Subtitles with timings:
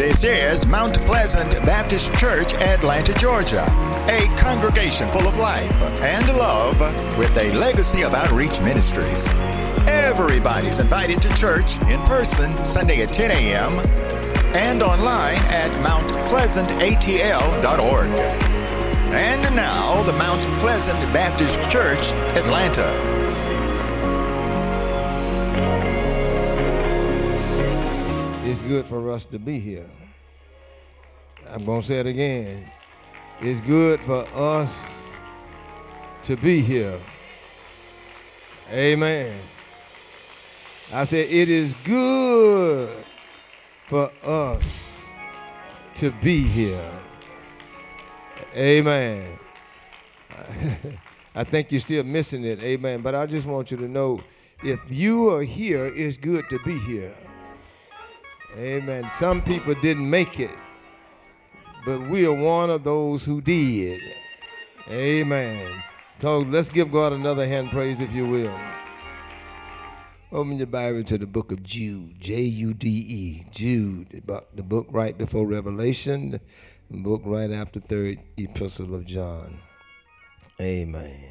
[0.00, 3.66] This is Mount Pleasant Baptist Church, Atlanta, Georgia,
[4.08, 6.80] a congregation full of life and love
[7.18, 9.28] with a legacy of outreach ministries.
[9.86, 13.78] Everybody's invited to church in person Sunday at 10 a.m.
[14.56, 18.08] and online at mountpleasantatl.org.
[19.12, 23.09] And now, the Mount Pleasant Baptist Church, Atlanta.
[28.50, 29.88] It's good for us to be here.
[31.48, 32.68] I'm going to say it again.
[33.40, 35.08] It's good for us
[36.24, 36.98] to be here.
[38.72, 39.38] Amen.
[40.92, 42.88] I said, it is good
[43.86, 44.98] for us
[45.94, 46.90] to be here.
[48.56, 49.38] Amen.
[51.36, 52.60] I think you're still missing it.
[52.64, 53.00] Amen.
[53.00, 54.20] But I just want you to know
[54.64, 57.14] if you are here, it's good to be here.
[58.56, 59.10] Amen.
[59.16, 60.50] Some people didn't make it,
[61.84, 64.00] but we are one of those who did.
[64.88, 65.82] Amen.
[66.20, 68.58] So let's give God another hand praise, if you will.
[70.32, 74.22] Open your Bible to the book of Jude, J U D E, Jude,
[74.54, 76.40] the book right before Revelation, the
[76.90, 79.58] book right after third epistle of John.
[80.60, 81.24] Amen.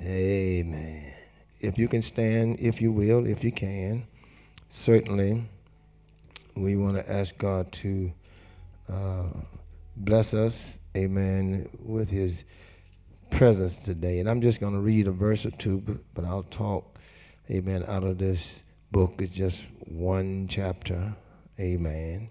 [0.00, 1.12] Amen.
[1.60, 4.06] If you can stand, if you will, if you can,
[4.68, 5.48] certainly
[6.54, 8.12] we want to ask God to
[8.90, 9.28] uh,
[9.96, 12.44] bless us, amen, with his
[13.30, 14.18] presence today.
[14.18, 16.98] And I'm just going to read a verse or two, but I'll talk,
[17.50, 19.14] amen, out of this book.
[19.18, 21.14] It's just one chapter,
[21.58, 22.30] amen.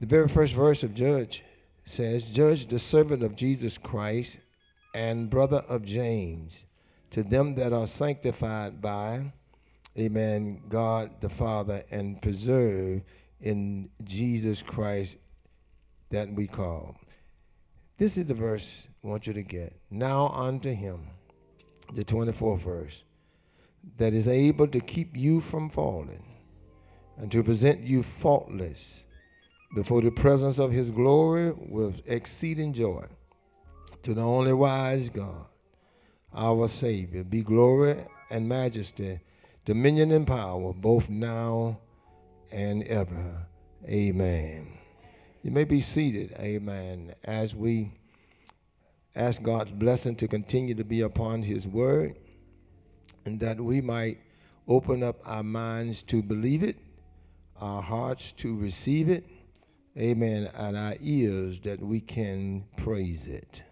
[0.00, 1.40] The very first verse of Jude
[1.84, 4.38] says, Jude the servant of Jesus Christ
[4.94, 6.64] and brother of James,
[7.10, 9.32] to them that are sanctified by
[9.98, 13.02] amen, God the Father and preserve
[13.40, 15.16] in Jesus Christ
[16.10, 16.96] that we call.
[17.98, 19.76] This is the verse I want you to get.
[19.90, 21.08] Now unto him,
[21.92, 23.02] the 24th verse,
[23.98, 26.24] that is able to keep you from falling
[27.16, 29.04] and to present you faultless
[29.74, 33.06] before the presence of his glory with exceeding joy.
[34.02, 35.46] To the only wise God,
[36.34, 37.96] our Savior, be glory
[38.30, 39.20] and majesty
[39.64, 41.78] dominion and power, both now
[42.50, 43.46] and ever.
[43.86, 44.78] Amen.
[45.42, 47.92] You may be seated, amen, as we
[49.14, 52.16] ask God's blessing to continue to be upon His word,
[53.24, 54.18] and that we might
[54.66, 56.76] open up our minds to believe it,
[57.60, 59.26] our hearts to receive it,
[59.96, 63.62] amen, and our ears that we can praise it.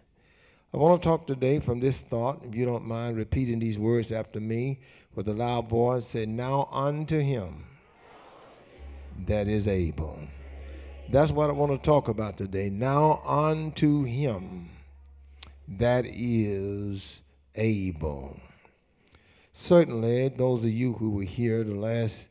[0.73, 4.13] I want to talk today from this thought, if you don't mind repeating these words
[4.13, 4.79] after me
[5.21, 6.07] with a loud voice.
[6.07, 7.67] Say, Now unto him
[9.27, 10.19] that is able.
[11.11, 12.71] That's what I want to talk about today.
[12.71, 14.71] Now unto him
[15.69, 17.21] that is
[17.55, 18.41] able.
[19.53, 22.29] Certainly, those of you who were here the last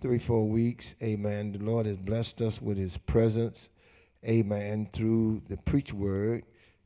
[0.00, 3.68] three, four weeks, amen, the Lord has blessed us with his presence,
[4.24, 6.42] amen, through the preach word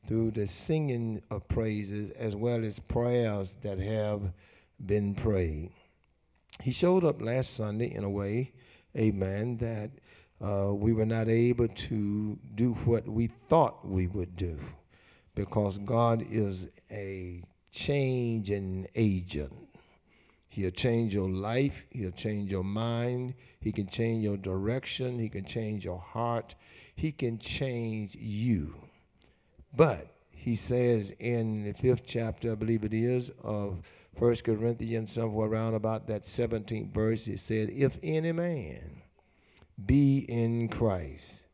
[0.07, 4.31] through the singing of praises as well as prayers that have
[4.85, 5.71] been prayed.
[6.61, 8.53] He showed up last Sunday in a way,
[8.97, 9.91] amen, that
[10.41, 14.59] uh, we were not able to do what we thought we would do
[15.35, 19.53] because God is a changing agent.
[20.49, 25.45] He'll change your life, He'll change your mind, He can change your direction, He can
[25.45, 26.55] change your heart,
[26.95, 28.75] He can change you.
[29.75, 33.81] But he says in the fifth chapter, I believe it is, of
[34.19, 39.01] First Corinthians, somewhere around about that 17th verse, it said, If any man
[39.85, 41.45] be in Christ,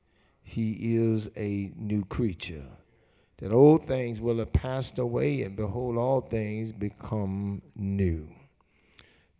[0.41, 2.65] he is a new creature.
[3.37, 8.29] That old things will have passed away, and behold, all things become new.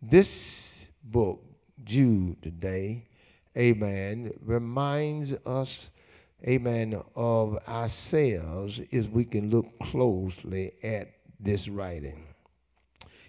[0.00, 1.42] This book,
[1.82, 3.08] Jude, today,
[3.56, 5.90] amen, reminds us
[6.46, 11.08] amen, of ourselves is we can look closely at
[11.40, 12.22] this writing.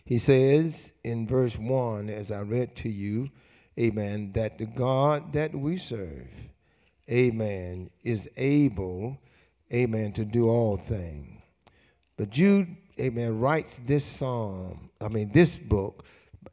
[0.07, 3.29] He says in verse 1, as I read to you,
[3.77, 6.29] amen, that the God that we serve,
[7.11, 9.19] amen, is able,
[9.71, 11.41] amen, to do all things.
[12.15, 16.05] But Jude, amen, writes this psalm, I mean, this book,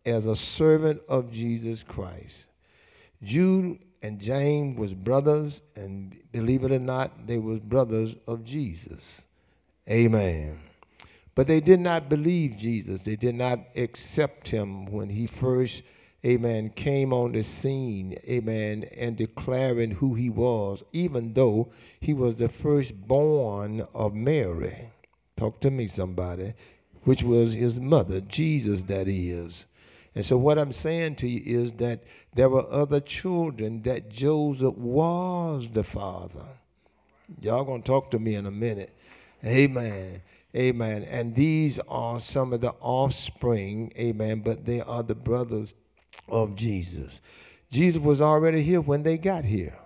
[0.04, 2.46] as a servant of Jesus Christ.
[3.22, 9.22] Jude and James was brothers, and believe it or not, they was brothers of Jesus.
[9.88, 10.58] Amen.
[11.34, 13.00] But they did not believe Jesus.
[13.00, 15.82] They did not accept him when he first,
[16.24, 21.70] amen, came on the scene, amen, and declaring who he was, even though
[22.00, 24.90] he was the firstborn of Mary.
[25.36, 26.54] Talk to me, somebody,
[27.02, 29.66] which was his mother, Jesus, that is.
[30.14, 32.04] And so, what I'm saying to you is that
[32.34, 36.46] there were other children that Joseph was the father.
[37.40, 38.96] Y'all gonna talk to me in a minute.
[39.44, 40.22] Amen.
[40.56, 41.02] Amen.
[41.04, 45.74] And these are some of the offspring, amen, but they are the brothers
[46.28, 47.20] of Jesus.
[47.70, 49.76] Jesus was already here when they got here.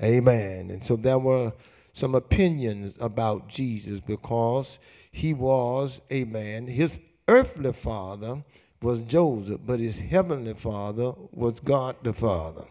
[0.00, 0.70] Amen.
[0.70, 1.52] And so there were
[1.92, 4.78] some opinions about Jesus because
[5.10, 8.44] he was, amen, his earthly father
[8.82, 12.66] was Joseph, but his heavenly father was God the Father.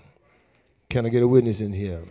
[0.89, 2.03] Can I get a witness in here?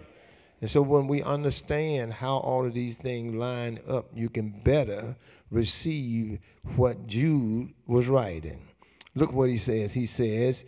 [0.65, 5.15] And so when we understand how all of these things line up, you can better
[5.51, 6.39] receive
[6.77, 8.63] what Jude was writing.
[9.15, 9.93] Look what he says.
[9.93, 10.65] He says,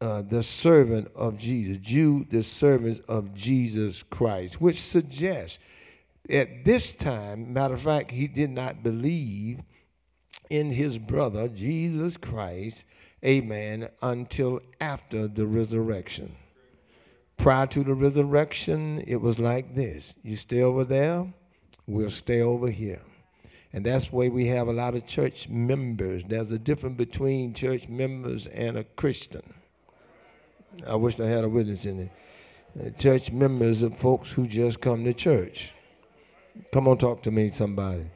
[0.00, 5.58] uh, the servant of Jesus, Jude, the servant of Jesus Christ, which suggests
[6.30, 9.60] at this time, matter of fact, he did not believe
[10.48, 12.86] in his brother, Jesus Christ,
[13.22, 16.34] amen, until after the resurrection.
[17.38, 21.32] Prior to the resurrection, it was like this you stay over there,
[21.86, 23.00] we'll stay over here.
[23.72, 26.24] And that's why we have a lot of church members.
[26.26, 29.42] There's a difference between church members and a Christian.
[30.86, 32.10] I wish I had a witness in it.
[32.78, 35.72] Uh, church members are folks who just come to church.
[36.72, 38.10] Come on, talk to me, somebody.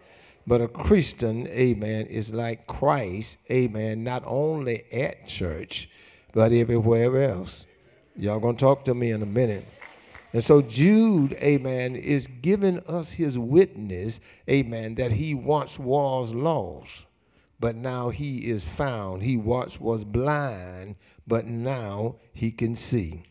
[0.46, 5.88] But a Christian, amen, is like Christ, amen, not only at church,
[6.32, 7.66] but everywhere else.
[8.16, 9.66] Y'all gonna talk to me in a minute.
[10.32, 17.04] And so Jude, amen, is giving us his witness, amen, that he once was lost,
[17.60, 19.22] but now he is found.
[19.22, 23.24] He once was blind, but now he can see.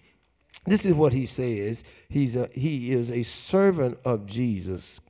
[0.65, 1.83] This is what he says.
[2.07, 5.01] He's a, he is a servant of Jesus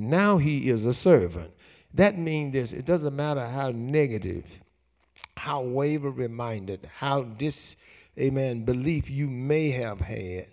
[0.00, 1.52] now he is a servant.
[1.92, 4.60] That means this it doesn't matter how negative,
[5.36, 7.76] how waver minded, how dis,
[8.20, 10.46] amen, belief you may have had.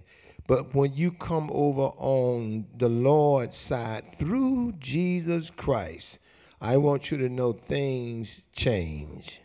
[0.47, 6.19] But when you come over on the Lord's side through Jesus Christ,
[6.61, 9.41] I want you to know things change.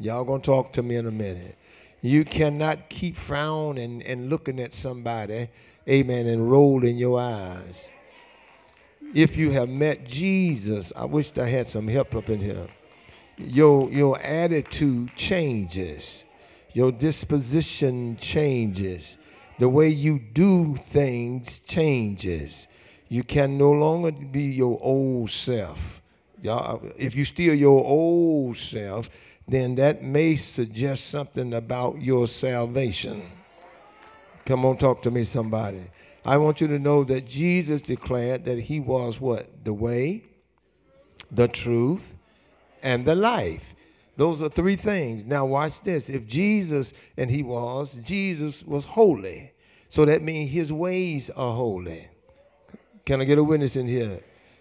[0.00, 1.56] Y'all gonna talk to me in a minute.
[2.00, 5.48] You cannot keep frowning and looking at somebody,
[5.88, 7.90] amen, and rolling your eyes
[9.14, 12.66] if you have met Jesus, I wish I had some help up in here.
[13.36, 16.24] Your, your attitude changes,
[16.74, 19.18] your disposition changes,
[19.58, 22.66] the way you do things changes.
[23.08, 26.00] You can no longer be your old self.
[26.42, 29.10] If you steal your old self,
[29.46, 33.22] then that may suggest something about your salvation.
[34.46, 35.82] Come on, talk to me, somebody.
[36.24, 39.64] I want you to know that Jesus declared that he was what?
[39.64, 40.24] The way,
[41.30, 42.14] the truth,
[42.82, 43.74] and the life.
[44.16, 45.24] Those are three things.
[45.24, 46.10] Now, watch this.
[46.10, 49.52] If Jesus, and he was, Jesus was holy.
[49.88, 52.08] So that means his ways are holy.
[53.04, 54.20] Can I get a witness in here?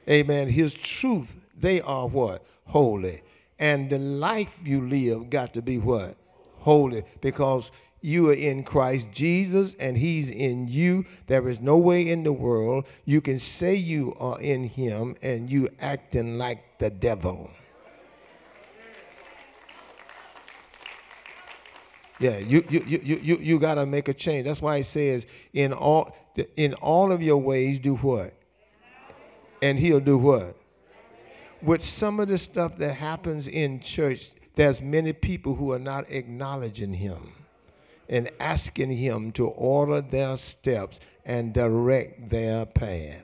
[0.10, 0.50] Amen.
[0.50, 2.44] His truth, they are what?
[2.66, 3.22] Holy.
[3.60, 6.16] And the life you live got to be what?
[6.60, 7.04] Holy.
[7.22, 7.72] Because
[8.02, 11.06] you are in Christ Jesus and he's in you.
[11.28, 15.52] There is no way in the world you can say you are in him and
[15.52, 17.52] you acting like the devil.
[22.22, 24.46] Yeah, you you you you you got to make a change.
[24.46, 26.16] That's why he says in all
[26.56, 28.34] in all of your ways do what?
[29.62, 30.56] And he'll do what?
[31.62, 36.10] With some of the stuff that happens in church, there's many people who are not
[36.10, 37.34] acknowledging him
[38.12, 43.24] and asking Him to order their steps and direct their path.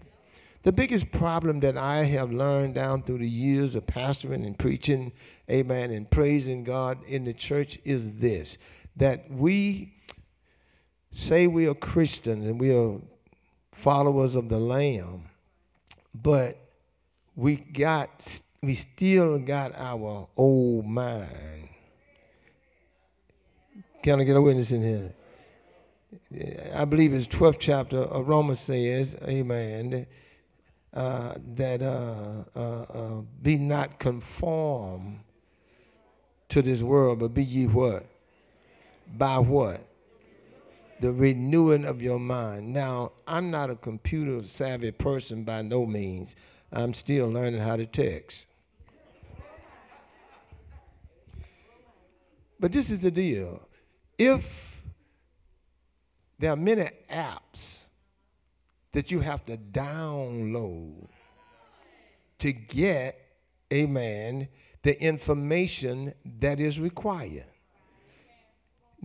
[0.64, 5.12] The biggest problem that I have learned down through the years of pastoring and preaching,
[5.50, 8.58] amen, and praising God in the church is this
[8.98, 9.94] that we
[11.12, 13.00] say we are Christians and we are
[13.72, 15.30] followers of the Lamb,
[16.14, 16.58] but
[17.36, 21.70] we got we still got our old mind
[24.08, 25.14] can I get a witness in here?
[26.74, 30.08] I believe it's 12th chapter of Romans says, amen,
[30.94, 35.20] uh, that uh, uh, uh, be not conformed
[36.48, 38.06] to this world, but be ye what?
[39.16, 39.86] By what?
[41.00, 42.74] The renewing of your mind.
[42.74, 46.36] Now, I'm not a computer savvy person by no means.
[46.72, 48.48] I'm still learning how to text.
[52.60, 53.68] But this is the deal.
[54.18, 54.82] If
[56.40, 57.86] there are many apps
[58.92, 61.08] that you have to download
[62.40, 63.20] to get,
[63.72, 64.48] amen,
[64.84, 67.46] the information that is required.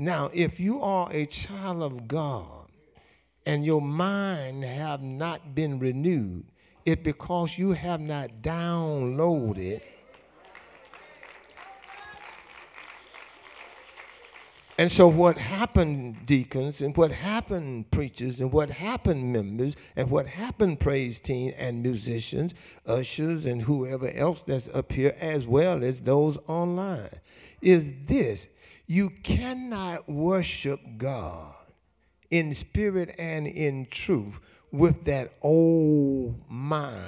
[0.03, 2.67] Now, if you are a child of God
[3.47, 6.47] and your mind have not been renewed,
[6.85, 9.81] it because you have not downloaded
[14.79, 20.27] And so, what happened, deacons, and what happened, preachers, and what happened, members, and what
[20.27, 22.55] happened, praise team, and musicians,
[22.87, 27.11] ushers, and whoever else that's up here, as well as those online,
[27.61, 28.49] is this
[28.87, 31.55] you cannot worship God
[32.31, 34.39] in spirit and in truth
[34.71, 37.01] with that old mind.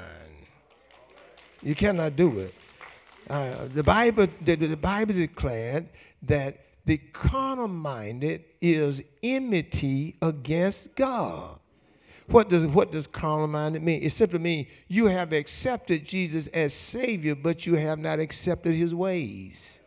[1.62, 2.54] You cannot do it.
[3.28, 5.88] Uh, the Bible, the, the Bible declared
[6.22, 11.58] that the carnal minded is enmity against God.
[12.26, 14.02] What does what does carnal minded mean?
[14.02, 18.94] It simply means you have accepted Jesus as Savior, but you have not accepted his
[18.94, 19.80] ways.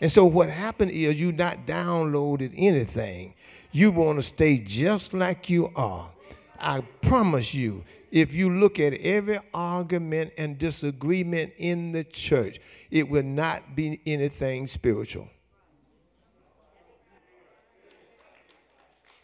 [0.00, 3.34] And so what happened is you not downloaded anything.
[3.72, 6.10] You want to stay just like you are.
[6.58, 12.60] I promise you, if you look at every argument and disagreement in the church,
[12.90, 15.28] it will not be anything spiritual.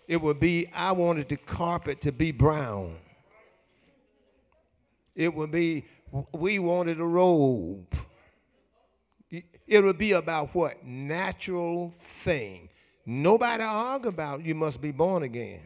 [0.09, 2.97] It would be, I wanted the carpet to be brown.
[5.15, 5.85] It would be,
[6.33, 7.95] we wanted a robe.
[9.67, 10.85] It would be about what?
[10.85, 12.69] Natural thing.
[13.07, 15.63] Nobody argue about you must be born again.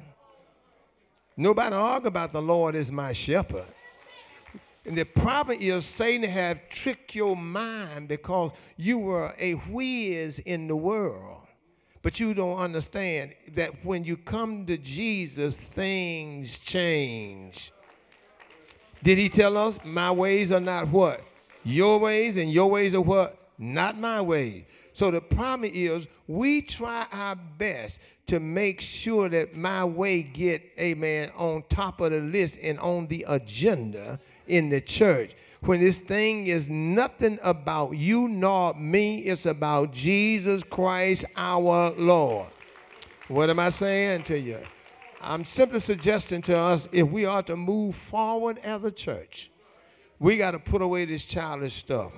[1.37, 3.67] Nobody argue about the Lord is my shepherd.
[4.87, 10.69] And the problem is Satan have tricked your mind because you were a whiz in
[10.69, 11.43] the world.
[12.03, 17.73] But you don't understand that when you come to Jesus, things change.
[19.03, 21.21] Did he tell us, My ways are not what?
[21.65, 23.46] Your ways, and your ways are what?
[23.59, 24.67] Not my way.
[24.93, 30.63] So the problem is, we try our best to make sure that my way get,
[30.79, 35.33] amen, on top of the list and on the agenda in the church
[35.67, 42.49] when this thing is nothing about you nor me, it's about Jesus Christ our Lord.
[43.29, 44.61] What am I saying to you?
[45.21, 49.51] I'm simply suggesting to us if we are to move forward as a church,
[50.21, 52.13] we got to put away this childish stuff.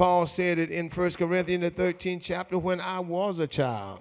[0.00, 4.00] Paul said it in 1 Corinthians, the 13th chapter, when I was a child,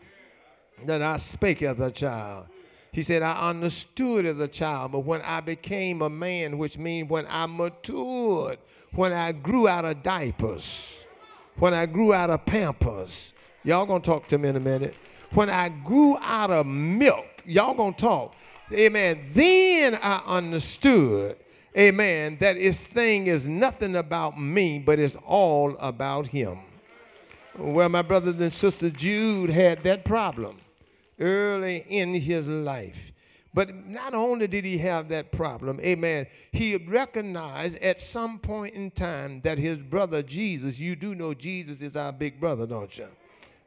[0.86, 2.48] that I spake as a child.
[2.94, 7.10] He said, I understood as a child, but when I became a man, which means
[7.10, 8.60] when I matured,
[8.94, 11.03] when I grew out of diapers,
[11.58, 13.34] when I grew out of pampers,
[13.65, 14.96] y'all gonna talk to me in a minute.
[15.32, 18.36] When I grew out of milk, y'all gonna talk.
[18.72, 19.20] Amen.
[19.34, 21.36] Then I understood,
[21.78, 26.58] amen, that this thing is nothing about me, but it's all about him.
[27.58, 30.58] Well, my brother and sister Jude had that problem
[31.20, 33.12] early in his life.
[33.54, 38.92] But not only did he have that problem, amen, he recognized at some point in
[38.92, 43.08] time that his brother Jesus, you do know Jesus is our big brother, don't you?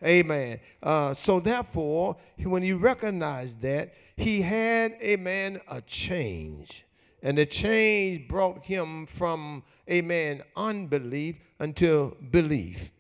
[0.05, 0.61] Amen.
[0.83, 6.85] Uh, so therefore, when he recognized that, he had, amen, a change.
[7.23, 12.91] And the change brought him from, amen, unbelief until belief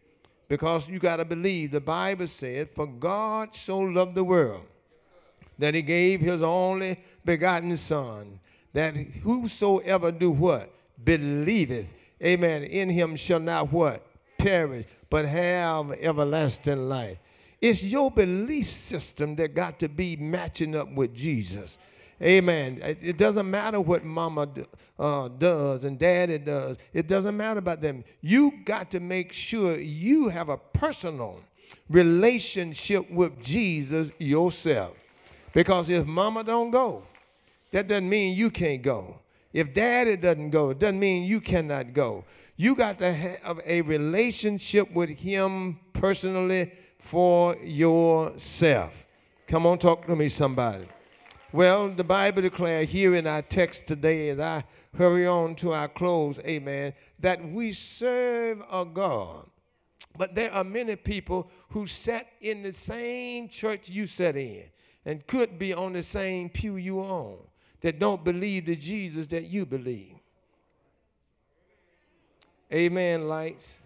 [0.52, 1.70] because you got to believe.
[1.70, 4.66] The Bible said, For God so loved the world
[5.58, 8.38] that he gave his only begotten Son,
[8.74, 10.70] that whosoever do what?
[11.02, 14.06] Believeth, amen, in him shall not what?
[14.36, 17.16] Perish, but have everlasting life.
[17.58, 21.78] It's your belief system that got to be matching up with Jesus.
[22.22, 22.80] Amen.
[22.82, 24.48] It doesn't matter what mama
[24.98, 26.78] uh, does and daddy does.
[26.92, 28.04] It doesn't matter about them.
[28.20, 31.40] You got to make sure you have a personal
[31.90, 34.96] relationship with Jesus yourself.
[35.52, 37.02] Because if mama don't go,
[37.72, 39.18] that doesn't mean you can't go.
[39.52, 42.24] If daddy doesn't go, it doesn't mean you cannot go.
[42.56, 49.06] You got to have a relationship with him personally for yourself.
[49.48, 50.86] Come on, talk to me, somebody.
[51.52, 54.64] Well, the Bible declares here in our text today, as I
[54.96, 59.46] hurry on to our close, amen, that we serve a God.
[60.16, 64.64] But there are many people who sat in the same church you sat in
[65.04, 67.38] and could be on the same pew you on
[67.82, 70.16] that don't believe the Jesus that you believe.
[72.72, 73.78] Amen, lights.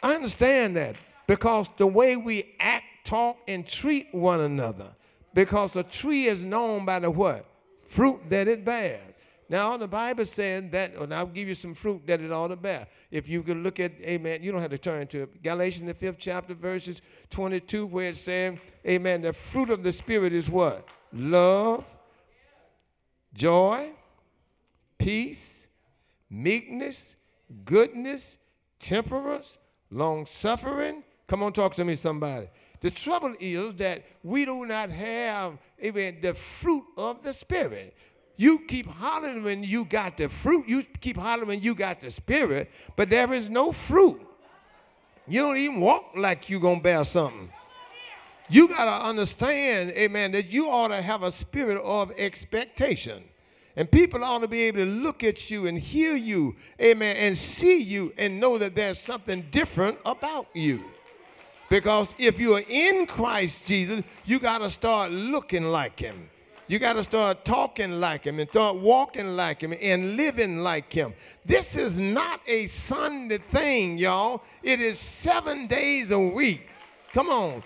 [0.00, 0.94] I understand that
[1.26, 4.94] because the way we act, talk, and treat one another,
[5.34, 7.46] because a tree is known by the what?
[7.86, 9.02] Fruit that it bears.
[9.50, 12.56] Now, the Bible said that, and I'll give you some fruit that it ought to
[12.56, 12.86] bear.
[13.10, 15.42] If you could look at, amen, you don't have to turn to it.
[15.42, 20.34] Galatians, the fifth chapter, verses 22, where it said, amen, the fruit of the Spirit
[20.34, 20.86] is what?
[21.14, 21.86] Love,
[23.32, 23.90] joy,
[24.98, 25.66] peace,
[26.28, 27.16] meekness,
[27.64, 28.36] goodness,
[28.78, 29.56] temperance,
[29.90, 31.02] long suffering.
[31.26, 32.48] Come on, talk to me, somebody.
[32.80, 37.94] The trouble is that we do not have, amen, the fruit of the Spirit.
[38.38, 40.68] You keep hollering when you got the fruit.
[40.68, 44.20] You keep hollering when you got the spirit, but there is no fruit.
[45.26, 47.50] You don't even walk like you're going to bear something.
[48.48, 53.24] You got to understand, amen, that you ought to have a spirit of expectation.
[53.76, 57.36] And people ought to be able to look at you and hear you, amen, and
[57.36, 60.84] see you and know that there's something different about you.
[61.68, 66.30] Because if you are in Christ Jesus, you got to start looking like him.
[66.66, 70.92] You got to start talking like him and start walking like him and living like
[70.92, 71.14] him.
[71.44, 74.42] This is not a Sunday thing, y'all.
[74.62, 76.68] It is seven days a week.
[77.14, 77.62] Come on.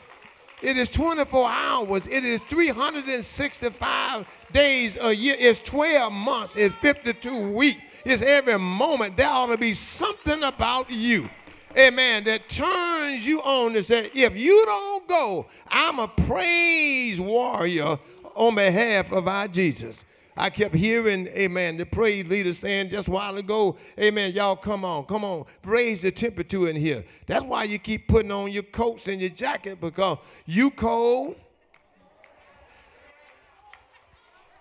[0.63, 2.07] It is 24 hours.
[2.07, 5.35] It is 365 days a year.
[5.37, 6.55] It's 12 months.
[6.57, 7.81] It's 52 weeks.
[8.05, 9.17] It's every moment.
[9.17, 11.29] There ought to be something about you
[11.77, 17.99] amen, that turns you on to say, if you don't go, I'm a praise warrior
[18.35, 20.05] on behalf of our Jesus.
[20.37, 24.85] I kept hearing, amen, the praise leader saying just a while ago, amen, y'all come
[24.85, 27.05] on, come on, raise the temperature in here.
[27.27, 31.37] That's why you keep putting on your coats and your jacket because you cold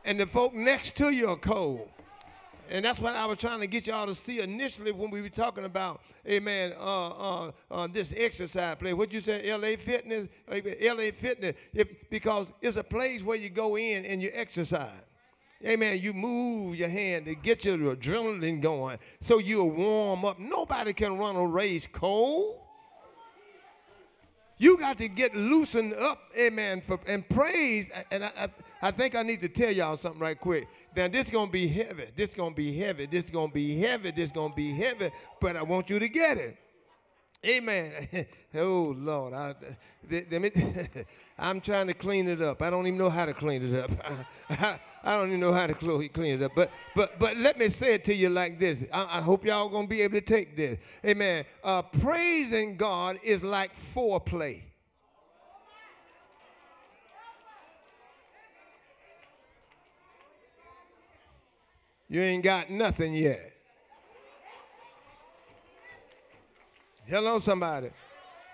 [0.03, 1.87] and the folk next to you are cold.
[2.71, 5.29] And that's what I was trying to get y'all to see initially when we were
[5.29, 8.93] talking about, amen, uh, uh, uh, this exercise place.
[8.93, 10.29] What you say, LA Fitness?
[10.49, 14.89] LA Fitness, if, because it's a place where you go in and you exercise.
[15.65, 15.99] Amen.
[16.01, 20.39] You move your hand to get your adrenaline going so you'll warm up.
[20.39, 22.60] Nobody can run a race cold.
[24.61, 27.89] You got to get loosened up, amen, for, and praise.
[28.11, 28.47] And I, I,
[28.89, 30.67] I think I need to tell y'all something right quick.
[30.95, 32.05] Now, this is going to be heavy.
[32.15, 33.07] This is going to be heavy.
[33.07, 34.11] This is going to be heavy.
[34.11, 35.09] This is going to be heavy.
[35.39, 36.59] But I want you to get it.
[37.43, 38.27] Amen.
[38.53, 39.33] oh, Lord.
[39.33, 39.55] I,
[41.39, 42.61] am trying to clean it up.
[42.61, 44.79] I don't even know how to clean it up.
[45.03, 46.51] I, don't even know how to clean it up.
[46.55, 48.83] But but but let me say it to you like this.
[48.93, 50.77] I, I hope y'all gonna be able to take this.
[51.05, 51.45] Amen.
[51.63, 54.61] Uh, praising God is like foreplay.
[62.11, 63.53] You ain't got nothing yet.
[67.07, 67.89] Hello, somebody.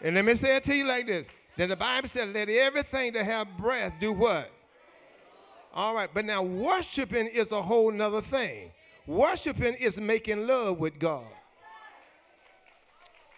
[0.01, 1.27] And let me say it to you like this.
[1.57, 4.51] That the Bible said, let everything that have breath do what?
[5.77, 8.71] All right, but now worshiping is a whole nother thing.
[9.05, 11.27] Worshiping is making love with God.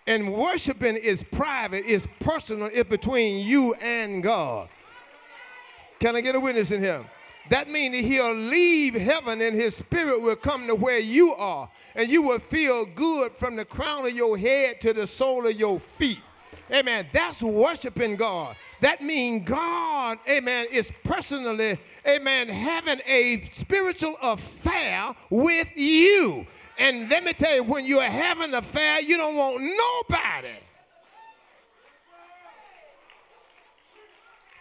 [0.08, 4.70] And worshiping is private, is personal, it's between you and God.
[6.00, 7.04] Can I get a witness in here?
[7.50, 11.70] That means that he'll leave heaven and his spirit will come to where you are.
[11.94, 15.60] And you will feel good from the crown of your head to the sole of
[15.60, 16.22] your feet.
[16.72, 17.08] Amen.
[17.12, 18.56] That's worshiping God.
[18.82, 26.46] That means God, amen, is personally, amen, having a spiritual affair with you.
[26.78, 30.48] And let me tell you, when you're having an affair, you don't want nobody.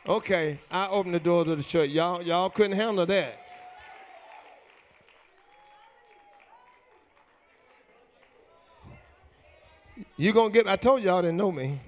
[0.08, 1.90] Okay, I opened the door to the church.
[1.90, 3.47] Y'all, y'all couldn't handle that.
[10.20, 10.66] You gonna get?
[10.66, 11.80] I told y'all didn't know me.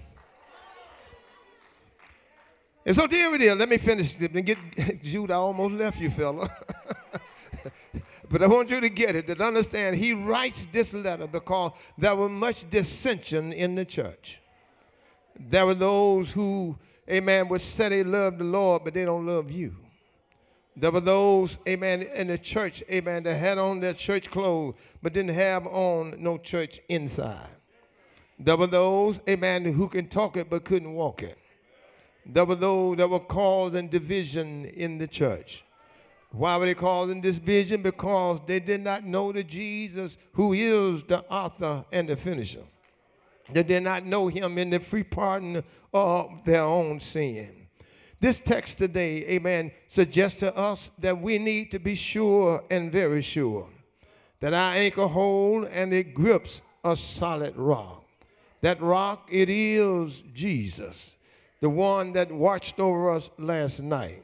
[2.86, 3.54] And so it is.
[3.56, 4.58] Let me finish and get
[5.02, 5.32] Jude.
[5.32, 6.48] I almost left you, fella.
[8.30, 12.14] but I want you to get it, to understand he writes this letter because there
[12.14, 14.40] was much dissension in the church.
[15.36, 16.78] There were those who,
[17.10, 19.74] amen, would say they love the Lord, but they don't love you.
[20.76, 25.12] There were those, amen, in the church, amen, that had on their church clothes, but
[25.12, 27.59] didn't have on no church inside.
[28.42, 31.38] There were those, amen, who can talk it but couldn't walk it.
[32.24, 35.62] There were those that were causing division in the church.
[36.32, 37.82] Why were they causing division?
[37.82, 42.62] Because they did not know the Jesus who is the author and the finisher.
[43.52, 47.66] They did not know him in the free pardon of their own sin.
[48.20, 53.22] This text today, amen, suggests to us that we need to be sure and very
[53.22, 53.68] sure
[54.40, 57.99] that our anchor hold and it grips a solid rock.
[58.62, 61.16] That rock, it is Jesus,
[61.60, 64.22] the one that watched over us last night,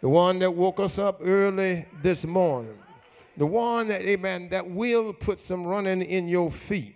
[0.00, 2.78] the one that woke us up early this morning,
[3.36, 6.94] the one that, amen, that will put some running in your feet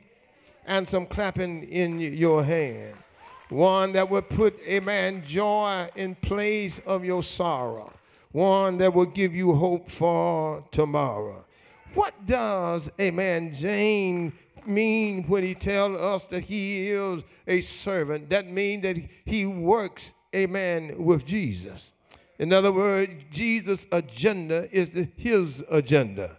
[0.66, 2.94] and some clapping in your hand.
[3.50, 7.92] One that will put, amen, joy in place of your sorrow.
[8.32, 11.44] One that will give you hope for tomorrow.
[11.94, 14.32] What does, amen, James
[14.66, 18.30] mean when he tells us that he is a servant?
[18.30, 21.92] That means that he works, amen, with Jesus.
[22.38, 26.38] In other words, Jesus' agenda is the, his agenda.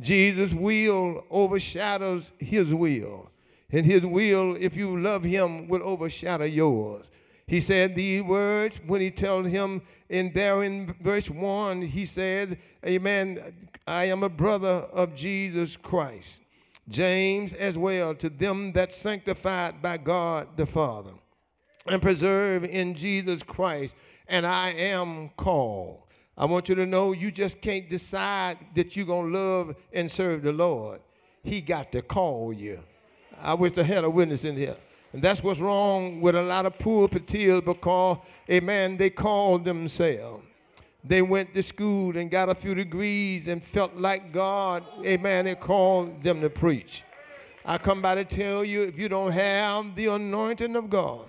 [0.00, 3.30] Jesus' will overshadows his will.
[3.70, 7.06] And his will, if you love him, will overshadow yours.
[7.46, 12.58] He said these words when he told him in there in verse 1, he said,
[12.84, 13.38] Amen,
[13.86, 16.42] I am a brother of Jesus Christ.
[16.88, 21.12] James as well, to them that sanctified by God the Father
[21.86, 23.94] and preserved in Jesus Christ,
[24.28, 26.02] and I am called.
[26.36, 30.10] I want you to know you just can't decide that you're going to love and
[30.10, 31.00] serve the Lord.
[31.42, 32.80] He got to call you.
[33.40, 34.76] I wish I had a witness in here.
[35.12, 38.18] And that's what's wrong with a lot of poor pulpiteers because,
[38.50, 40.44] amen, they call themselves.
[41.06, 45.60] They went to school and got a few degrees and felt like God, amen, it
[45.60, 47.04] called them to preach.
[47.64, 51.26] I come by to tell you if you don't have the anointing of God,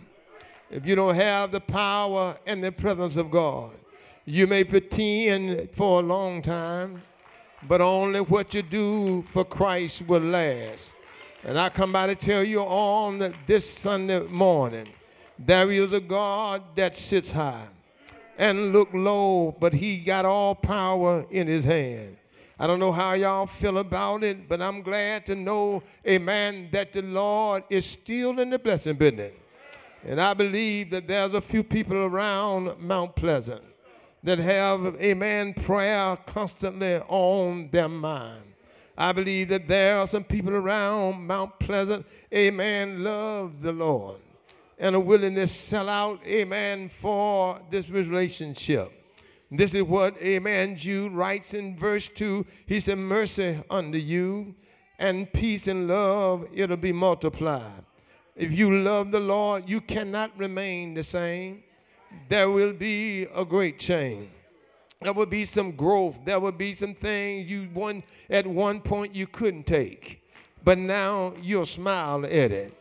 [0.71, 3.69] if you don't have the power and the presence of God,
[4.25, 7.03] you may pretend for a long time,
[7.67, 10.95] but only what you do for Christ will last.
[11.43, 14.87] And I come by to tell you on this Sunday morning,
[15.37, 17.67] there is a God that sits high
[18.37, 22.17] and look low, but he got all power in his hand.
[22.59, 26.93] I don't know how y'all feel about it, but I'm glad to know, amen, that
[26.93, 29.33] the Lord is still in the blessing business.
[30.03, 33.63] And I believe that there's a few people around Mount Pleasant
[34.23, 38.43] that have, amen, prayer constantly on their mind.
[38.97, 44.17] I believe that there are some people around Mount Pleasant, amen, love the Lord
[44.79, 48.91] and a willingness to sell out, amen, for this relationship.
[49.49, 52.45] This is what, amen, Jude writes in verse 2.
[52.65, 54.55] He said, Mercy unto you,
[54.99, 57.83] and peace and love, it'll be multiplied.
[58.35, 61.63] If you love the Lord, you cannot remain the same.
[62.29, 64.29] There will be a great change.
[65.01, 66.19] There will be some growth.
[66.25, 70.23] There will be some things you one at one point you couldn't take,
[70.63, 72.76] but now you'll smile at it.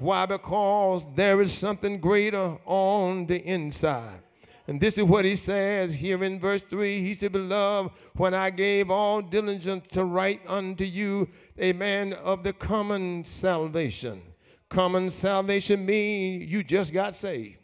[0.00, 0.24] Why?
[0.24, 4.22] Because there is something greater on the inside.
[4.66, 7.02] And this is what he says here in verse 3.
[7.02, 12.42] He said, Beloved, when I gave all diligence to write unto you a man of
[12.44, 14.22] the common salvation.
[14.70, 17.58] Common salvation means you just got saved.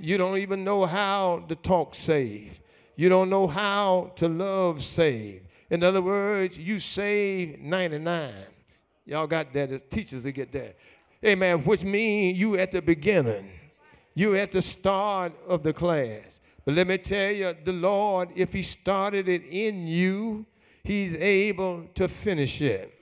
[0.00, 2.60] You don't even know how to talk saved.
[2.96, 5.44] You don't know how to love saved.
[5.68, 8.32] In other words, you saved 99.
[9.04, 9.70] Y'all got that.
[9.70, 10.76] The teachers that get that.
[11.24, 11.64] Amen.
[11.64, 13.50] Which means you at the beginning.
[14.14, 16.40] You at the start of the class.
[16.64, 20.46] But let me tell you, the Lord, if He started it in you,
[20.84, 22.94] He's able to finish it.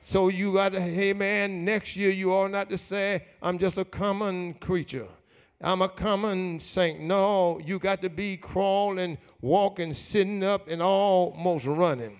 [0.00, 3.78] So you got to, hey man, next year you ought not to say, I'm just
[3.78, 5.06] a common creature.
[5.60, 7.00] I'm a common saint.
[7.00, 12.18] No, you got to be crawling, walking, sitting up, and almost running.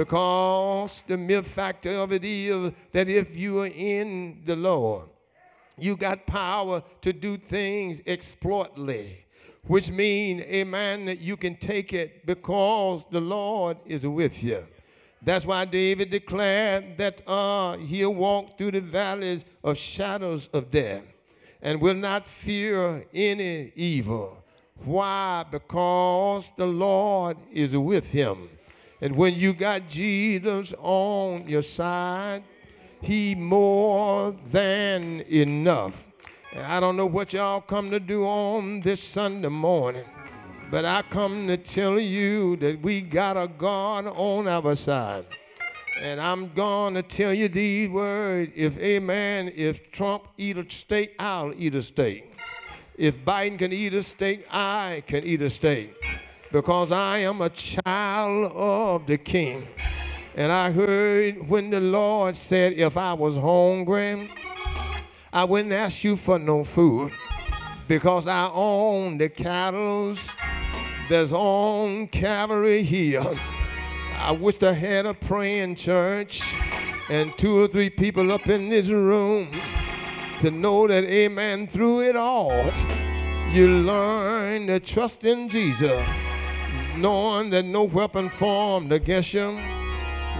[0.00, 5.10] Because the mere factor of it is that if you are in the Lord,
[5.76, 9.26] you got power to do things exploitly,
[9.66, 14.64] which means, amen, that you can take it because the Lord is with you.
[15.20, 21.04] That's why David declared that uh, he'll walk through the valleys of shadows of death
[21.60, 24.42] and will not fear any evil.
[24.76, 25.44] Why?
[25.50, 28.48] Because the Lord is with him.
[29.00, 32.42] And when you got Jesus on your side,
[33.00, 36.06] he more than enough.
[36.52, 40.04] And I don't know what y'all come to do on this Sunday morning,
[40.70, 45.24] but I come to tell you that we got a God on our side.
[46.02, 48.52] And I'm going to tell you these words.
[48.54, 52.34] If, amen, if Trump eat a steak, I'll eat a steak.
[52.96, 55.99] If Biden can eat a steak, I can eat a steak
[56.52, 59.66] because I am a child of the King.
[60.34, 64.30] And I heard when the Lord said, if I was hungry,
[65.32, 67.12] I wouldn't ask you for no food
[67.86, 70.16] because I own the cattle
[71.08, 73.36] that's on Calvary Hill.
[74.16, 76.42] I wish I had a praying church
[77.08, 79.48] and two or three people up in this room
[80.38, 82.70] to know that, amen, through it all,
[83.50, 86.06] you learn to trust in Jesus,
[86.96, 89.58] knowing that no weapon formed against you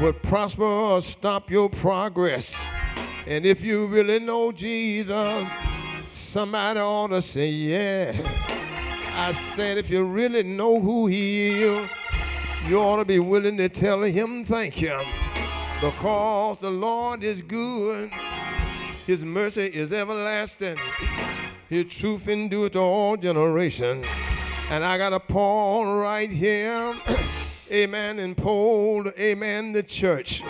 [0.01, 2.65] would prosper or stop your progress.
[3.27, 5.49] And if you really know Jesus,
[6.07, 8.13] somebody ought to say, Yeah.
[9.13, 11.89] I said, if you really know who He is,
[12.67, 14.99] you ought to be willing to tell Him thank you.
[15.81, 18.11] Because the Lord is good,
[19.07, 20.79] His mercy is everlasting,
[21.69, 24.07] His truth endures to all generations.
[24.71, 26.95] And I got a Paul right here,
[27.73, 30.45] amen, and polled, amen, the church.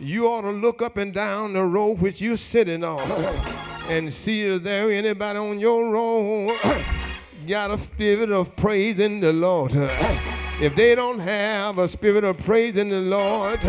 [0.00, 3.02] You ought to look up and down the road which you're sitting on
[3.86, 6.56] and see if there anybody on your road
[7.46, 9.72] got a spirit of praising the Lord.
[9.74, 13.60] If they don't have a spirit of praising the Lord,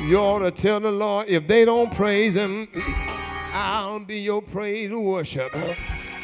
[0.00, 2.66] you ought to tell the Lord, if they don't praise Him,
[3.52, 5.54] I'll be your praise worship.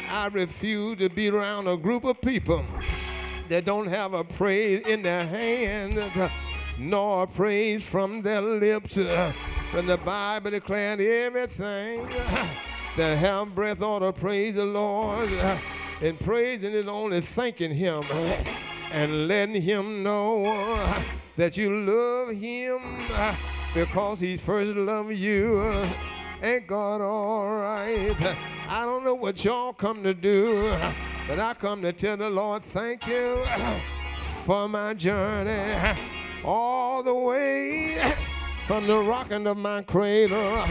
[0.09, 2.63] I refuse to be around a group of people
[3.49, 6.31] that don't have a praise in their hand,
[6.77, 8.97] nor a praise from their lips.
[8.97, 12.07] When the Bible declared everything
[12.97, 15.29] that have breath ought to praise the Lord.
[16.01, 18.03] And praising is only thanking Him
[18.91, 21.03] and letting Him know
[21.37, 23.07] that you love Him
[23.73, 25.85] because He first loved you.
[26.41, 28.15] Ain't God all right?
[28.67, 30.75] I don't know what y'all come to do,
[31.27, 33.43] but I come to tell the Lord thank you
[34.17, 35.97] for my journey
[36.43, 38.15] all the way
[38.65, 40.63] from the rocking of my cradle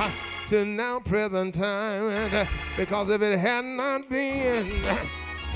[0.49, 2.33] to now present time.
[2.35, 2.45] Uh,
[2.77, 4.85] because if it had not been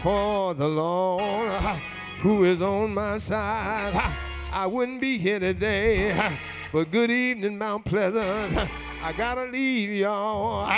[0.01, 1.75] for the Lord uh,
[2.21, 4.11] who is on my side uh,
[4.53, 6.37] I wouldn't be here today.
[6.73, 8.71] But good evening Mount Pleasant
[9.03, 10.69] I gotta leave y'all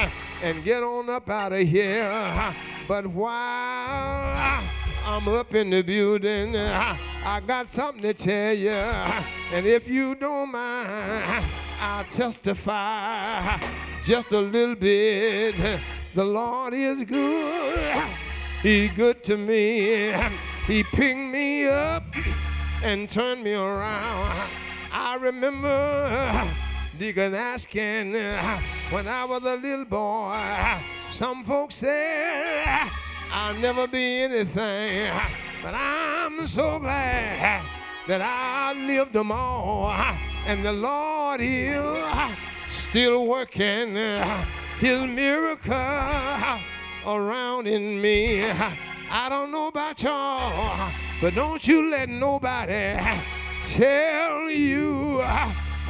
[0.42, 2.54] and get on up out of here
[2.90, 4.62] but while
[5.04, 6.56] I'm up in the building.
[6.56, 8.70] I got something to tell you.
[8.70, 11.44] And if you don't mind,
[11.80, 13.58] I'll testify
[14.04, 15.54] just a little bit.
[16.14, 18.04] The Lord is good.
[18.62, 20.12] He's good to me.
[20.66, 22.04] He picked me up
[22.82, 24.48] and turned me around.
[24.92, 26.46] I remember
[27.00, 30.32] Deacon asking ah, when I was a little boy.
[30.34, 32.92] Ah, some folks said ah,
[33.32, 35.10] I'll never be anything,
[35.62, 37.64] but I'm so glad
[38.06, 39.90] that I lived them all.
[40.46, 41.82] And the Lord is
[42.68, 43.94] still working
[44.78, 45.72] His miracle
[47.06, 48.44] around in me.
[48.44, 50.90] I don't know about y'all,
[51.22, 53.00] but don't you let nobody
[53.64, 55.22] tell you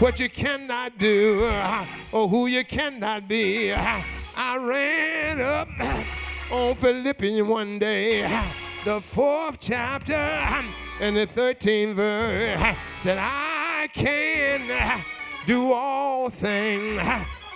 [0.01, 3.71] what you cannot do uh, or who you cannot be.
[3.71, 5.69] I ran up
[6.51, 8.43] on Philippians one day, uh,
[8.87, 10.65] the fourth chapter uh,
[11.01, 15.03] and the 13th verse said, I can
[15.47, 16.97] do all things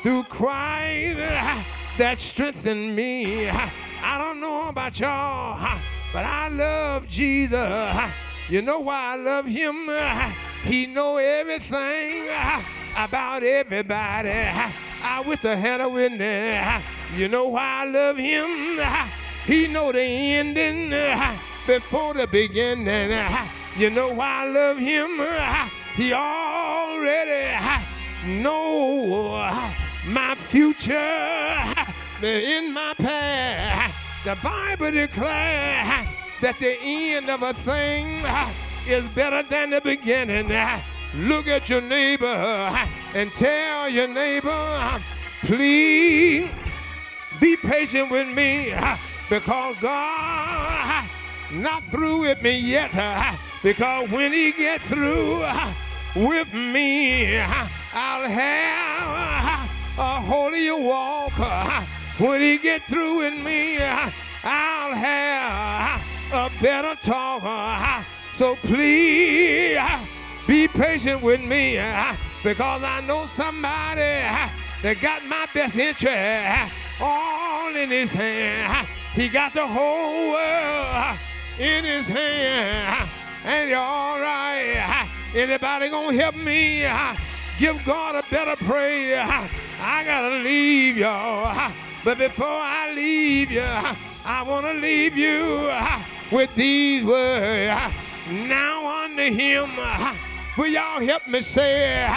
[0.02, 1.16] through Christ
[1.96, 3.48] that strengthened me.
[3.48, 5.78] I don't know about y'all,
[6.12, 8.12] but I love Jesus.
[8.50, 9.88] You know why I love him?
[10.64, 12.62] He know everything uh,
[12.96, 14.30] about everybody.
[14.30, 14.70] Uh,
[15.02, 16.66] I wish I had a witness.
[16.66, 16.80] Uh,
[17.14, 18.80] you know why I love him?
[19.46, 20.88] He know the ending
[21.66, 23.10] before the beginning.
[23.76, 25.20] You know why I love him?
[25.96, 27.58] He already
[28.42, 29.36] know
[30.06, 30.94] my future
[32.22, 33.94] in my past.
[34.24, 36.08] The Bible declares
[36.40, 38.22] that the end of a thing
[38.86, 40.52] is better than the beginning.
[41.14, 42.26] Look at your neighbor
[43.14, 45.00] and tell your neighbor,
[45.42, 46.50] please
[47.40, 48.74] be patient with me
[49.28, 51.04] because God
[51.52, 52.92] not through with me yet.
[53.62, 55.44] Because when he gets through
[56.16, 61.32] with me, I'll have a holier walk.
[62.18, 68.04] When he get through with me, I'll have a better talk.
[68.34, 70.04] So please uh,
[70.44, 74.48] be patient with me uh, because I know somebody uh,
[74.82, 78.88] that got my best interest all in his hand.
[79.14, 81.16] He got the whole world
[81.60, 83.08] in his hand.
[83.46, 85.08] Ain't he all right?
[85.32, 86.80] Anybody gonna help me?
[87.60, 89.24] Give God a better prayer.
[89.80, 91.70] I gotta leave y'all.
[92.02, 95.70] But before I leave you, I wanna leave you
[96.32, 97.94] with these words.
[98.30, 99.70] Now unto him,
[100.56, 102.08] will y'all help me say,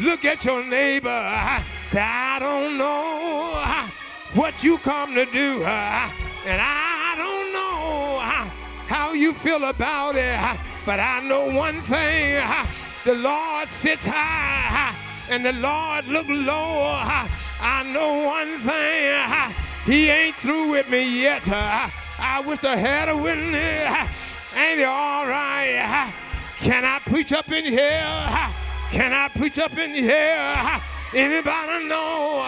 [0.00, 1.64] look at your neighbor.
[1.88, 3.88] Say, I don't know
[4.34, 5.62] what you come to do.
[5.62, 6.10] Uh,
[6.44, 8.50] and I don't know uh,
[8.86, 12.36] how you feel about it, uh, but I know one thing.
[12.36, 12.66] Uh,
[13.04, 16.82] the Lord sits high uh, and the Lord look low.
[16.82, 17.28] Uh,
[17.60, 19.12] I know one thing.
[19.14, 19.52] Uh,
[19.84, 21.48] he ain't through with me yet.
[21.48, 21.88] Uh,
[22.18, 24.25] I wish I had a witness.
[24.54, 26.12] Ain't it all right?
[26.58, 28.50] Can I preach up in here?
[28.90, 30.80] Can I preach up in here?
[31.14, 32.42] Anybody know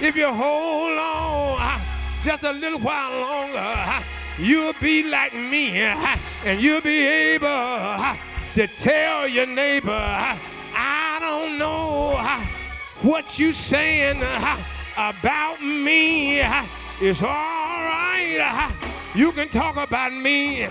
[0.00, 1.80] if you hold on
[2.24, 4.04] just a little while longer,
[4.38, 8.16] you'll be like me and you'll be able
[8.54, 12.16] to tell your neighbor, I don't know
[13.02, 14.22] what you're saying
[14.96, 16.40] about me.
[17.00, 18.74] It's all right.
[19.14, 20.68] You can talk about me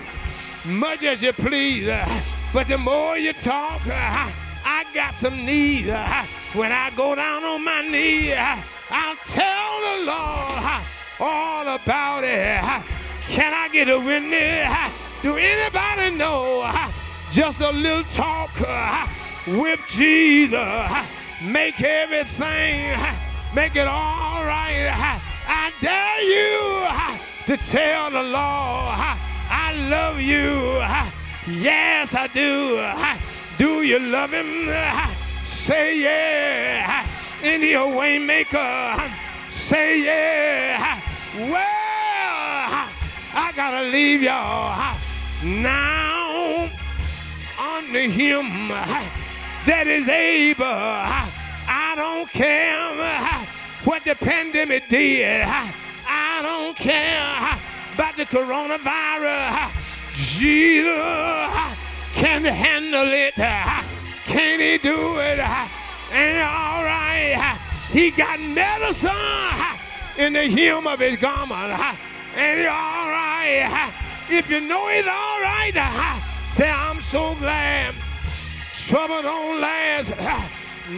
[0.68, 4.30] much as you please, uh, but the more you talk, uh,
[4.64, 5.88] I got some need.
[5.88, 10.82] Uh, when I go down on my knee, I'll tell the Lord
[11.20, 12.60] all about it.
[13.28, 14.92] Can I get a witness?
[15.22, 16.70] Do anybody know
[17.32, 18.50] just a little talk
[19.46, 20.88] with Jesus?
[21.42, 22.98] Make everything,
[23.54, 24.88] make it all right.
[25.46, 30.82] I dare you to tell the Lord, I love you.
[31.46, 32.80] Yes, I do.
[33.58, 34.68] Do you love him?
[35.44, 37.06] Say yeah.
[37.42, 39.10] Your waymaker.
[39.50, 41.00] Say yeah.
[41.36, 41.58] Well,
[43.34, 44.96] I gotta leave y'all
[45.42, 46.68] now
[47.58, 48.68] unto him
[49.66, 50.64] that is able.
[50.64, 52.78] I don't care
[53.84, 55.46] what the pandemic did.
[56.06, 57.47] I don't care
[58.30, 59.72] coronavirus.
[60.38, 60.94] Jesus
[62.14, 63.34] can handle it.
[63.34, 65.38] Can he do it?
[66.10, 67.58] And all right,
[67.90, 69.10] he got medicine
[70.16, 71.72] in the hem of his garment.
[72.36, 73.92] And all right,
[74.28, 75.72] if you know it all right,
[76.52, 77.94] say, I'm so glad
[78.88, 80.16] trouble don't last,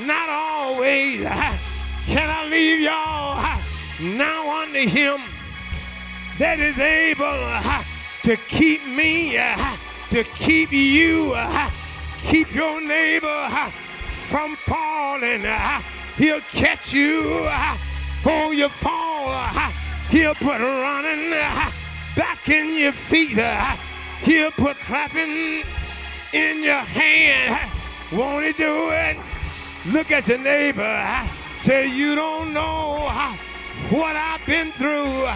[0.06, 1.22] not always.
[2.06, 3.60] Can I leave y'all
[4.00, 5.20] now unto him
[6.40, 7.84] that is able uh,
[8.22, 9.36] to keep me?
[9.36, 9.76] Uh,
[10.08, 11.70] to keep you, uh,
[12.22, 13.68] keep your neighbor uh,
[14.08, 15.44] from falling.
[15.44, 15.82] Uh,
[16.16, 19.28] he'll catch you uh, before you fall.
[20.08, 21.30] He'll put running
[22.16, 23.38] back in your feet.
[24.22, 25.62] He'll put clapping
[26.32, 27.70] in your hand.
[28.12, 29.18] Won't he do it?
[29.86, 31.28] Look at your neighbor.
[31.58, 33.10] Say, you don't know
[33.90, 35.28] what I've been through,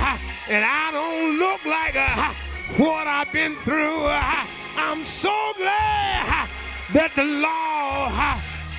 [0.48, 2.32] and I don't look like uh,
[2.76, 4.04] what I've been through.
[4.04, 6.46] Uh, I'm so glad uh,
[6.92, 8.12] that the Lord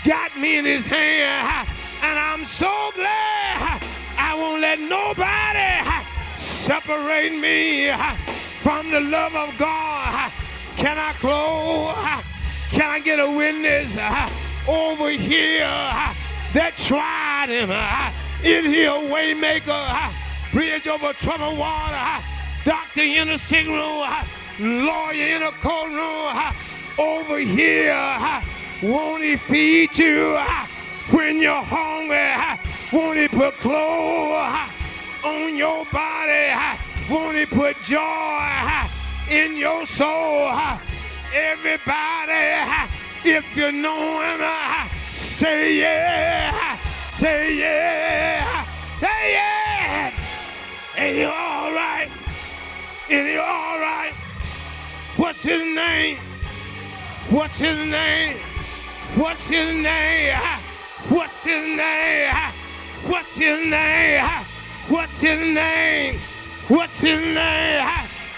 [0.06, 1.68] got me in his hand.
[2.04, 3.82] And I'm so glad
[4.18, 5.82] I won't let nobody
[6.38, 7.92] separate me
[8.62, 10.32] from the love of God.
[10.78, 11.96] Can I close?
[12.72, 13.96] Can I get a witness
[14.68, 15.66] over here
[16.54, 17.72] that tried him?
[18.44, 20.25] In here, waymaker,
[20.56, 22.24] bridge over troubled water,
[22.64, 24.08] doctor in the sick room
[24.86, 26.34] lawyer in a courtroom
[26.98, 28.42] over here.
[28.82, 30.40] Won't he feed you
[31.12, 32.32] when you're hungry?
[32.94, 34.72] Won't he put clothes
[35.26, 36.80] on your body?
[37.10, 38.48] Won't he put joy
[39.30, 40.54] in your soul?
[41.34, 42.46] Everybody,
[43.26, 46.78] if you know him, say yeah,
[47.12, 47.75] say yeah,
[55.46, 56.18] his name?
[57.30, 58.38] What's his name?
[59.16, 60.38] What's his name?
[61.10, 62.34] What's his name?
[63.06, 64.26] What's his name?
[64.90, 66.20] What's his name?
[66.68, 67.88] What's his name?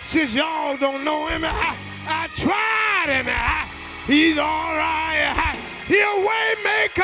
[0.04, 3.28] Since y'all don't know him, I, tried him.
[4.06, 5.56] He's all right.
[5.88, 7.04] He's a way maker.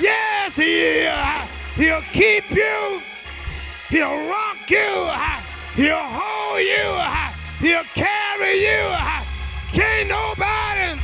[0.00, 1.14] Yes, he is.
[1.74, 3.00] He'll keep you.
[3.88, 5.10] He'll rock you.
[5.74, 7.66] He'll hold you.
[7.66, 8.19] He'll carry
[8.52, 8.96] you.
[9.72, 11.00] Can't nobody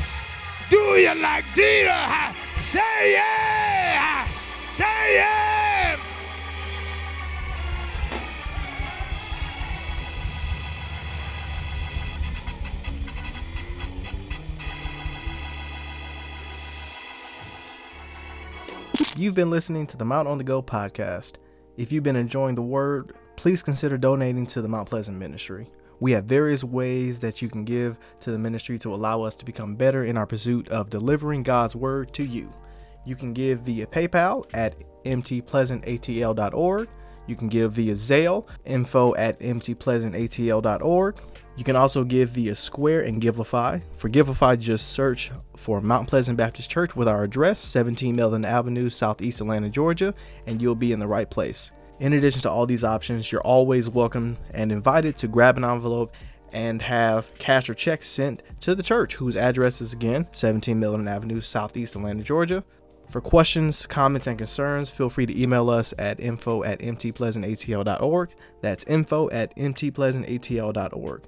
[0.68, 2.36] do you like Jesus.
[2.64, 4.26] Say yeah.
[4.70, 5.96] Say yeah.
[19.16, 21.34] You've been listening to the Mount on the Go podcast.
[21.76, 25.70] If you've been enjoying the word, please consider donating to the Mount Pleasant Ministry.
[26.00, 29.44] We have various ways that you can give to the ministry to allow us to
[29.44, 32.52] become better in our pursuit of delivering God's word to you.
[33.04, 34.74] You can give via PayPal at
[35.04, 36.88] mtpleasantatl.org.
[37.28, 41.20] You can give via Zelle, info at mtpleasantatl.org.
[41.56, 43.82] You can also give via Square and Givelify.
[43.94, 48.90] For Givelify, just search for Mount Pleasant Baptist Church with our address, 17 Melvin Avenue,
[48.90, 50.14] Southeast Atlanta, Georgia,
[50.46, 51.72] and you'll be in the right place.
[51.98, 56.14] In addition to all these options, you're always welcome and invited to grab an envelope
[56.52, 61.08] and have cash or checks sent to the church, whose address is again 17 Millen
[61.08, 62.62] Avenue, Southeast Atlanta, Georgia.
[63.08, 68.30] For questions, comments, and concerns, feel free to email us at info at mtpleasantatl.org.
[68.60, 71.22] That's info at mtpleasantatl.org.